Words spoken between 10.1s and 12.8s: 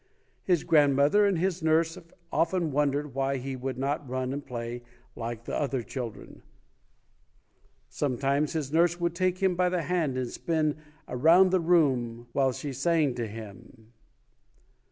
and spin around the room while she